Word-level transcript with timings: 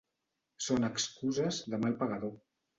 Són 0.67 0.87
excuses 0.89 1.63
de 1.75 1.83
mal 1.87 1.97
pagador. 2.05 2.37